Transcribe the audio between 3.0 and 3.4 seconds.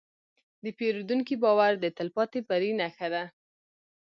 ده.